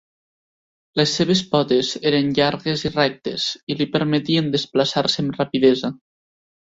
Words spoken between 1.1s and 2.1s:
seves potes